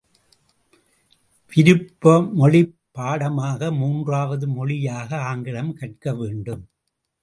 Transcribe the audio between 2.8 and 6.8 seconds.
பாடமாக மூன்றாவது மொழியாக ஆங்கிலம் கற்க வேண்டும்.